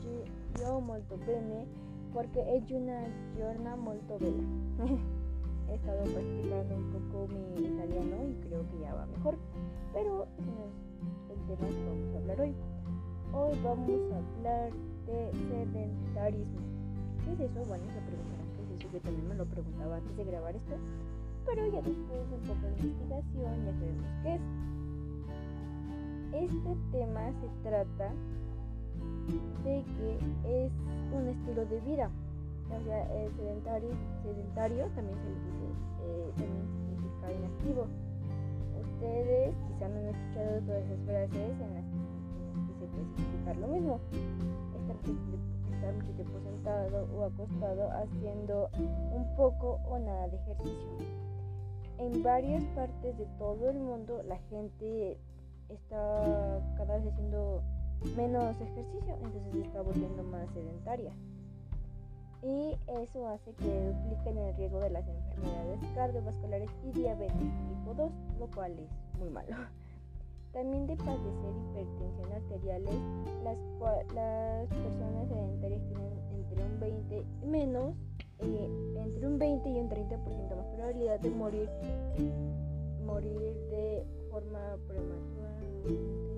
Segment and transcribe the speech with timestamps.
[0.00, 0.24] oggi
[0.60, 1.66] io molto bene
[2.12, 3.02] porque è una
[3.36, 4.42] giornata molto bella.
[5.68, 9.38] He estado practicando un poco mi italiano y creo que ya va mejor,
[9.92, 10.72] pero ese no es
[11.30, 12.54] el tema que vamos a hablar hoy.
[13.32, 14.72] Hoy vamos a hablar
[15.06, 16.60] de sedentarismo.
[17.24, 17.64] ¿Qué es eso?
[17.68, 18.88] Bueno, se preguntarán qué es eso.
[18.92, 20.74] Yo también me lo preguntaba antes de grabar esto,
[21.46, 24.42] pero ya después de un poco de investigación ya sabemos qué es.
[26.32, 28.12] Este tema se trata
[29.64, 30.72] de que es
[31.12, 32.10] un estilo de vida.
[32.70, 33.88] O sea, sedentario,
[34.22, 35.50] sedentario también se dice,
[36.02, 37.86] eh, también significa inactivo.
[38.80, 43.68] Ustedes quizá no han escuchado todas esas frases en las que, se puede significar lo
[43.68, 44.00] mismo.
[44.76, 44.96] Estar
[45.74, 48.70] estar mucho tiempo sentado o acostado haciendo
[49.14, 51.20] un poco o nada de ejercicio.
[51.98, 55.18] En varias partes de todo el mundo la gente
[55.68, 57.62] está cada vez haciendo
[58.16, 61.12] menos ejercicio, entonces se está volviendo más sedentaria.
[62.42, 68.10] Y eso hace que dupliquen el riesgo de las enfermedades cardiovasculares y diabetes tipo 2,
[68.38, 69.54] lo cual es muy malo.
[70.52, 72.94] También de padecer hipertensión arteriales,
[73.44, 73.56] las,
[74.14, 77.94] las personas sedentarias tienen entre un 20 menos,
[78.38, 81.68] eh, entre un 20 y un 30% más probabilidad de morir,
[83.04, 86.29] morir de forma prematura.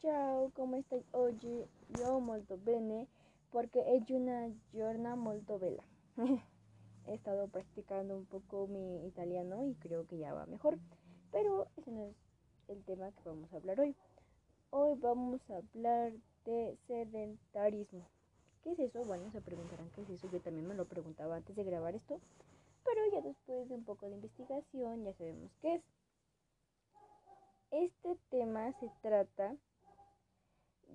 [0.00, 1.66] Ciao, come stai oggi?
[1.98, 3.06] Io molto bene
[3.50, 5.82] porque è una giornata molto bella.
[7.06, 10.78] He estado practicando un poco mi italiano y creo que ya va mejor,
[11.30, 12.14] pero ese no es
[12.68, 13.96] el tema que vamos a hablar hoy.
[14.70, 16.12] Hoy vamos a hablar
[16.44, 18.06] de sedentarismo.
[18.62, 19.02] ¿Qué es eso?
[19.04, 20.28] Bueno, se preguntarán qué es eso.
[20.30, 22.20] Yo también me lo preguntaba antes de grabar esto,
[22.90, 25.82] pero ya después de un poco de investigación ya sabemos qué es.
[27.70, 29.56] Este tema se trata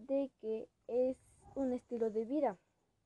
[0.07, 1.17] de que es
[1.56, 2.57] un estilo de vida.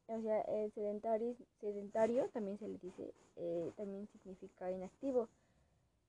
[0.08, 5.30] O sea, el sedentario, también se le dice, eh, también significa inactivo.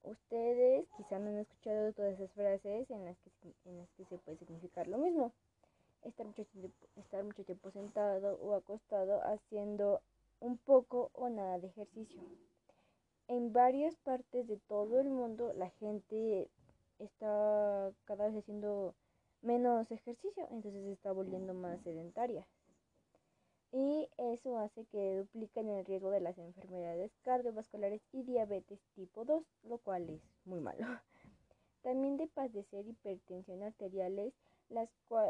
[0.03, 3.29] Ustedes quizá no han escuchado todas esas frases en las que,
[3.65, 5.31] en las que se puede significar lo mismo.
[6.01, 6.43] Estar mucho,
[6.95, 10.01] estar mucho tiempo sentado o acostado haciendo
[10.39, 12.19] un poco o nada de ejercicio.
[13.31, 16.49] En varias partes de todo el mundo la gente
[16.99, 18.93] está cada vez haciendo
[19.41, 22.45] menos ejercicio, entonces se está volviendo más sedentaria.
[23.71, 29.45] Y eso hace que dupliquen el riesgo de las enfermedades cardiovasculares y diabetes tipo 2,
[29.63, 30.85] lo cual es muy malo.
[31.83, 34.33] También de padecer hipertensión arteriales,
[34.67, 34.89] las,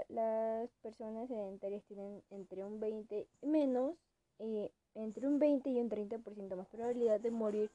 [0.10, 3.96] las personas sedentarias tienen entre un 20 menos,
[4.40, 7.70] eh, entre un 20 y un 30% más probabilidad de morir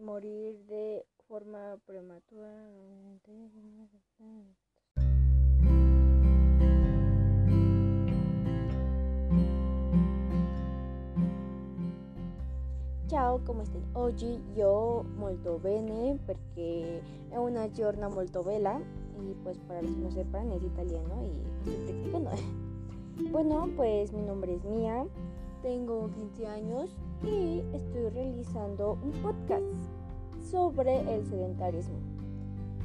[0.00, 2.48] morir de forma prematura.
[13.06, 13.82] Ciao, come stai?
[13.94, 18.80] Oggi io molto bene perché è una giornata molto bella
[19.18, 22.30] y pues para los que no sepan es italiano y estoy practicando.
[23.30, 25.04] Bueno, pues mi nombre es Mía,
[25.60, 26.88] tengo 15 años
[27.22, 29.64] y estoy realizando un podcast
[30.50, 31.98] sobre el sedentarismo.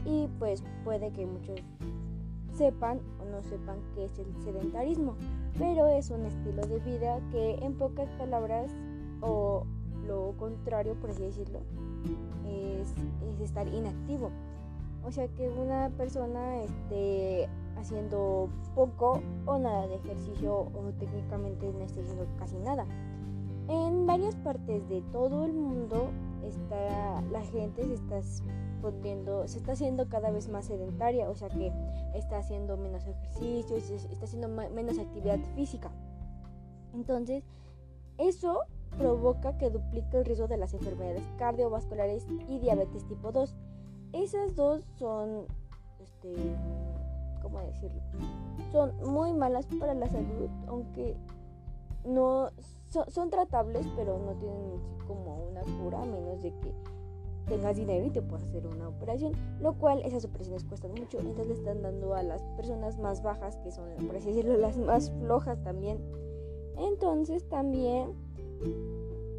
[0.05, 1.59] Y pues puede que muchos
[2.53, 5.15] sepan o no sepan qué es el sedentarismo,
[5.57, 8.71] pero es un estilo de vida que en pocas palabras
[9.21, 9.65] o
[10.07, 11.59] lo contrario, por así decirlo,
[12.45, 12.93] es,
[13.41, 14.31] estar inactivo.
[15.03, 17.47] O sea que una persona esté
[17.77, 22.85] haciendo poco o nada de ejercicio o técnicamente no esté haciendo casi nada.
[23.67, 26.09] En varias partes de todo el mundo
[26.43, 28.21] está, la gente se está
[28.81, 31.71] volviendo, se está haciendo cada vez más sedentaria, o sea que
[32.13, 35.91] está haciendo menos ejercicio, está haciendo menos actividad física.
[36.93, 37.43] Entonces,
[38.17, 38.61] eso
[38.97, 43.55] provoca que duplique el riesgo de las enfermedades cardiovasculares y diabetes tipo 2.
[44.13, 45.45] Esas dos son,
[46.01, 46.33] este,
[47.41, 48.01] ¿cómo decirlo?
[48.71, 51.17] Son muy malas para la salud, aunque
[52.05, 52.49] no
[53.09, 56.73] son, tratables, pero no tienen como una cura, a menos de que
[57.47, 61.47] tengas dinero y te puedas hacer una operación, lo cual esas operaciones cuestan mucho, entonces
[61.47, 65.11] le están dando a las personas más bajas, que son, por así decirlo, las más
[65.19, 65.99] flojas también.
[66.77, 68.13] Entonces también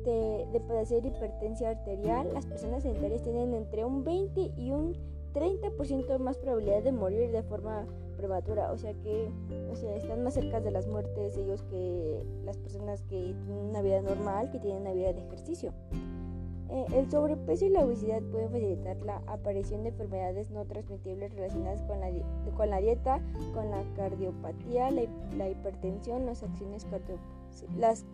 [0.04, 4.96] de, de padecer hipertensión arterial, las personas sedentarias tienen entre un 20 y un
[5.36, 7.86] 30% más probabilidad de morir de forma
[8.16, 9.28] prematura, o sea que
[9.70, 13.82] o sea, están más cerca de las muertes ellos que las personas que tienen una
[13.82, 15.74] vida normal, que tienen una vida de ejercicio.
[16.68, 21.82] Eh, el sobrepeso y la obesidad pueden facilitar la aparición de enfermedades no transmitibles relacionadas
[21.82, 22.10] con la,
[22.56, 23.20] con la dieta,
[23.54, 26.86] con la cardiopatía, la, hipertensión, las acciones
[27.76, 28.04] las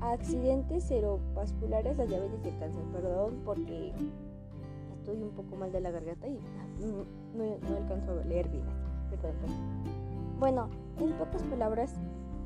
[0.00, 2.82] accidentes cerebrovasculares, la diabetes y el cáncer.
[2.92, 3.92] Perdón porque
[5.04, 6.38] estoy un poco mal de la garganta y
[6.80, 7.04] no,
[7.68, 8.64] no alcanzo a leer bien.
[9.10, 9.56] Perdón, perdón.
[10.40, 10.68] Bueno,
[10.98, 11.94] en pocas palabras,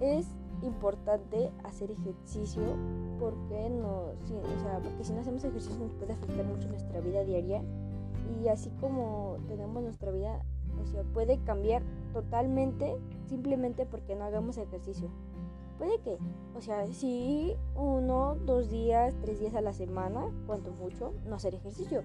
[0.00, 0.26] es
[0.62, 2.62] importante hacer ejercicio
[3.20, 7.00] porque no, si, o sea, porque si no hacemos ejercicio nos puede afectar mucho nuestra
[7.00, 7.62] vida diaria
[8.42, 10.44] y así como tenemos nuestra vida,
[10.82, 11.82] o sea, puede cambiar
[12.12, 12.96] totalmente
[13.28, 15.08] simplemente porque no hagamos ejercicio.
[15.78, 16.18] Puede que,
[16.56, 21.54] o sea, si uno, dos días, tres días a la semana, cuanto mucho, no hacer
[21.54, 22.02] ejercicio,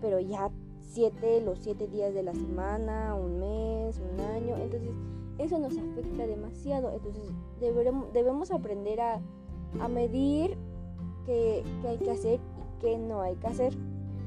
[0.00, 0.50] pero ya
[0.80, 4.92] siete, los siete días de la semana, un mes, un año, entonces
[5.38, 6.90] eso nos afecta demasiado.
[6.90, 7.22] Entonces
[7.60, 9.20] debemos, aprender a,
[9.88, 10.56] medir
[11.24, 13.74] qué, hay que hacer y qué no hay que hacer.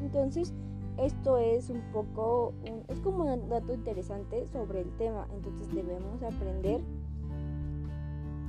[0.01, 0.53] Entonces
[0.97, 2.53] esto es un poco,
[2.87, 5.27] es como un dato interesante sobre el tema.
[5.33, 6.81] Entonces debemos aprender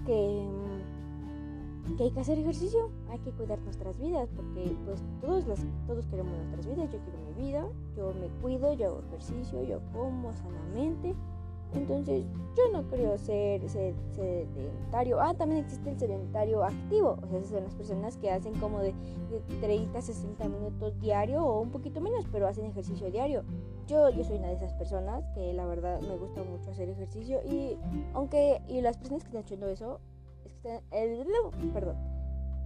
[0.06, 0.46] que,
[1.96, 6.06] que hay que hacer ejercicio, hay que cuidar nuestras vidas, porque pues todos, las, todos
[6.06, 10.34] queremos nuestras vidas, yo quiero mi vida, yo me cuido, yo hago ejercicio, yo como
[10.34, 11.14] sanamente
[11.72, 12.24] entonces,
[12.56, 15.20] yo no creo ser, sedentario.
[15.20, 17.16] Ah, también existe el sedentario activo.
[17.22, 18.92] O sea, son las personas que hacen como de,
[19.60, 23.44] 30 a 60 minutos diario o un poquito menos, pero hacen ejercicio diario.
[23.86, 27.40] Yo, yo soy una de esas personas que la verdad me gusta mucho hacer ejercicio.
[27.48, 27.76] Y
[28.14, 30.00] aunque, y las personas que están escuchando eso,
[30.62, 31.26] están, el,
[31.72, 31.96] perdón,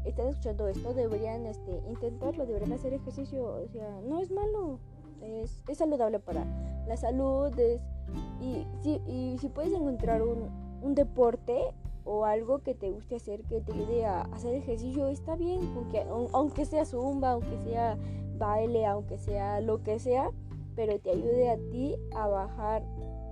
[0.05, 3.45] están escuchando esto, deberían este, intentarlo, deberían hacer ejercicio.
[3.45, 4.79] O sea, no es malo.
[5.23, 6.45] Es, es saludable para
[6.87, 7.81] la salud, es
[8.41, 10.51] y si, y si puedes encontrar un,
[10.83, 11.73] un, deporte
[12.05, 16.05] o algo que te guste hacer, que te ayude a hacer ejercicio, está bien, aunque,
[16.33, 17.97] aunque sea zumba, aunque sea
[18.37, 20.31] baile, aunque sea lo que sea,
[20.77, 22.85] pero te ayude a ti a bajar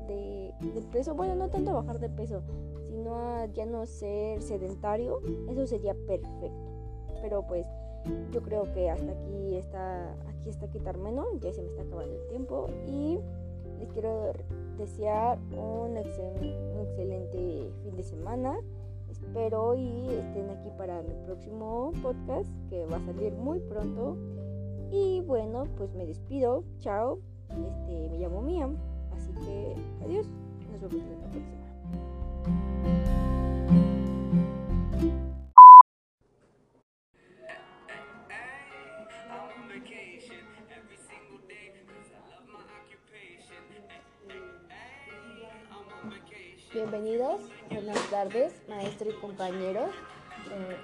[0.06, 0.54] de,
[0.92, 1.14] peso.
[1.14, 2.42] Bueno, no tanto a bajar de peso,
[2.88, 5.20] sino a ya no ser sedentario.
[5.48, 6.50] Eso sería perfecto.
[7.20, 7.66] Pero pues
[8.32, 11.26] yo creo que hasta aquí está, aquí está quitarme, ¿no?
[11.40, 13.18] Ya se me está acabando el tiempo y
[13.78, 14.32] les quiero
[14.78, 18.56] desear un, excelente fin de semana.
[19.10, 24.16] Espero y estén aquí para mi próximo podcast que va a salir muy pronto.
[24.90, 26.64] Y bueno, pues me despido.
[26.80, 27.18] Chao.
[27.48, 28.68] Este, me llamo Mia.
[29.36, 30.26] Así que adiós.
[30.70, 31.62] Nos vemos en la próxima.
[46.72, 49.90] Bienvenidos, buenas tardes, maestro y compañeros.
[50.50, 50.76] Eh,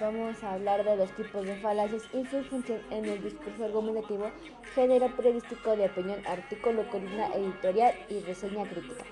[0.00, 4.30] vamos a hablar de los tipos de falacias y su función en el discurso argumentativo,
[4.74, 9.04] género periodístico de opinión, artículo, columna editorial y reseña crítica.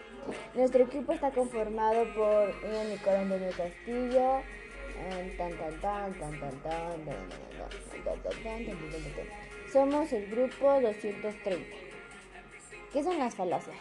[0.55, 2.55] Nuestro equipo está conformado por
[2.89, 4.43] Nicolás Antonio Castillo,
[9.73, 11.67] somos el grupo 230.
[12.93, 13.77] ¿Qué son las falacias?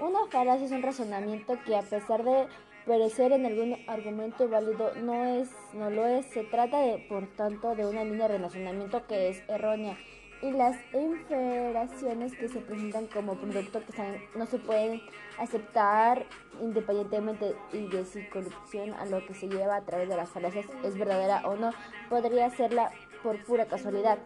[0.00, 2.46] Una falacia es un razonamiento que a pesar de
[2.86, 6.26] perecer en algún argumento válido no es no lo es.
[6.26, 9.96] Se trata de, por tanto, de una línea de razonamiento que es errónea
[10.44, 15.00] y las inferaciones que se presentan como producto que no se pueden
[15.38, 16.26] aceptar
[16.60, 20.66] independientemente y de si corrupción a lo que se lleva a través de las falacias
[20.84, 21.70] es verdadera o no,
[22.10, 22.90] podría serla
[23.22, 24.18] por pura casualidad.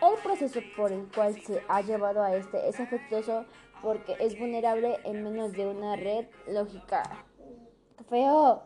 [0.00, 3.44] El proceso por el cual se ha llevado a este es afectuoso
[3.82, 7.25] porque es vulnerable en menos de una red lógica.
[8.08, 8.62] ¡Feo!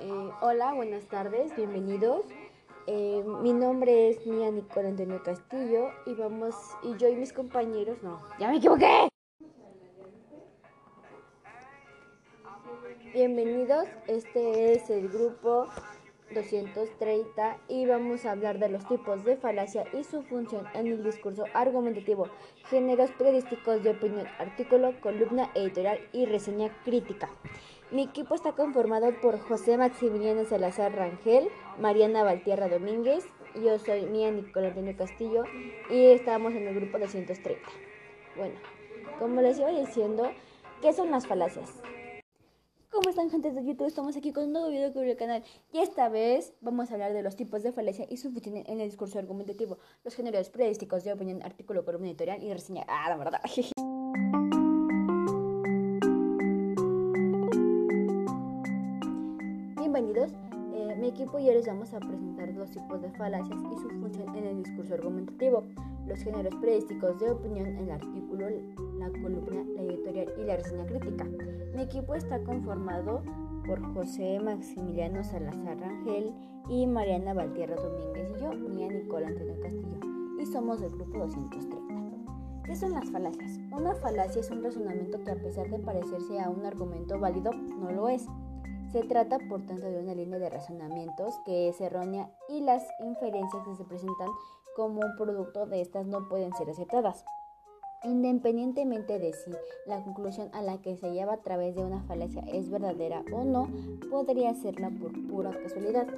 [0.00, 2.26] Eh, hola, buenas tardes, bienvenidos.
[2.86, 8.02] Eh, mi nombre es Mía Nicole Antonio Castillo y vamos, y yo y mis compañeros,
[8.02, 9.08] no, ya me equivoqué.
[13.14, 15.68] Bienvenidos, este es el grupo
[16.32, 21.02] 230 y vamos a hablar de los tipos de falacia y su función en el
[21.02, 22.28] discurso argumentativo,
[22.68, 27.30] géneros periodísticos de opinión, artículo, columna editorial y reseña crítica.
[27.90, 31.48] Mi equipo está conformado por José Maximiliano Salazar Rangel,
[31.78, 33.24] Mariana Valtierra Domínguez,
[33.54, 35.44] yo soy Mía Nicolás Antonio Castillo
[35.90, 37.68] y estamos en el grupo 230.
[38.36, 38.54] Bueno,
[39.18, 40.30] como les iba diciendo,
[40.80, 41.82] ¿qué son las falacias?
[42.92, 43.86] ¿Cómo están gente de YouTube?
[43.86, 47.14] Estamos aquí con un nuevo video que el canal y esta vez vamos a hablar
[47.14, 51.02] de los tipos de falacia y su función en el discurso argumentativo, los géneros periodísticos
[51.02, 52.84] de opinión, artículo, columna editorial y reseña.
[52.86, 53.40] Ah, la verdad.
[61.12, 64.46] equipo y yo les vamos a presentar dos tipos de falacias y su función en
[64.46, 65.64] el discurso argumentativo,
[66.12, 68.46] los géneros periodísticos de opinión, el artículo,
[68.98, 71.24] la columna, la editorial y la reseña crítica.
[71.74, 73.22] Mi equipo está conformado
[73.66, 76.34] por José Maximiliano Salazar Rangel
[76.68, 80.00] y Mariana Valtierra Domínguez y yo, Mía Nicola Antonio Castillo,
[80.38, 82.62] y somos del grupo 230.
[82.64, 83.58] ¿Qué son las falacias?
[83.72, 87.90] Una falacia es un razonamiento que a pesar de parecerse a un argumento válido, no
[87.90, 88.26] lo es.
[88.92, 93.64] Se trata, por tanto, de una línea de razonamientos que es errónea y las inferencias
[93.66, 94.28] que se presentan
[94.76, 97.24] como un producto de estas no pueden ser aceptadas.
[98.04, 99.52] Independientemente de si
[99.86, 103.44] la conclusión a la que se lleva a través de una falacia es verdadera o
[103.44, 103.68] no,
[104.10, 106.08] podría serla por pura casualidad.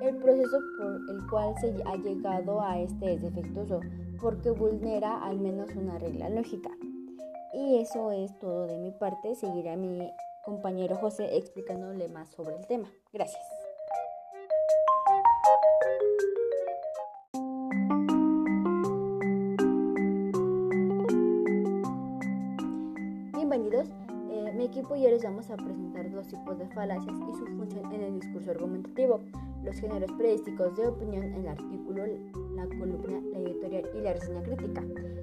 [0.00, 3.80] El proceso por el cual se ha llegado a este es defectuoso,
[4.20, 6.70] porque vulnera al menos una regla lógica.
[7.52, 9.34] Y eso es todo de mi parte.
[9.34, 10.10] Seguirá mi
[10.44, 12.90] compañero José explicándole más sobre el tema.
[13.12, 13.63] Gracias.
[23.82, 27.46] Eh, mi equipo y yo les vamos a presentar dos tipos de falacias y su
[27.46, 29.20] función en el discurso argumentativo,
[29.62, 32.04] los géneros periodísticos de opinión, el artículo,
[32.54, 34.82] la columna, la editorial y la reseña crítica.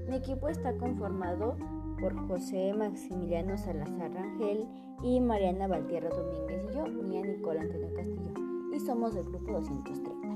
[0.10, 1.56] Mi equipo está conformado
[2.00, 4.68] por José Maximiliano Salazar Rangel
[5.04, 8.34] y Mariana Valtierra Domínguez y yo, Mía Nicola Antonio Castillo,
[8.74, 10.32] y somos del grupo 230.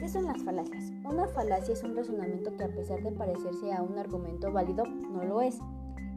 [0.00, 0.92] ¿Qué son las falacias?
[1.04, 5.22] Una falacia es un razonamiento que a pesar de parecerse a un argumento válido, no
[5.24, 5.58] lo es.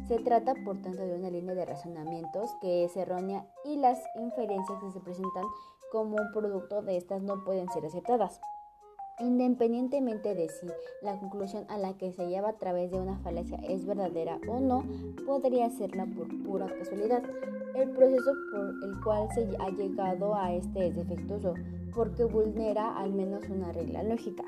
[0.08, 4.80] Se trata, por tanto, de una línea de razonamientos que es errónea y las inferencias
[4.82, 5.46] que se presentan
[5.92, 8.42] como un producto de estas no pueden ser aceptadas.
[9.20, 10.68] Independientemente de si
[11.04, 14.60] la conclusión a la que se lleva a través de una falacia es verdadera o
[14.60, 14.84] no,
[15.26, 17.24] podría serla por pura casualidad.
[17.76, 21.54] El proceso por el cual se ha llegado a este es defectuoso,
[21.96, 24.44] porque vulnera al menos una regla lógica.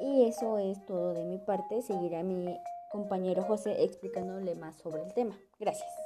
[0.00, 1.80] Y eso es todo de mi parte.
[1.80, 2.58] Seguirá mi
[2.90, 5.38] compañero José explicándole más sobre el tema.
[5.58, 6.05] Gracias.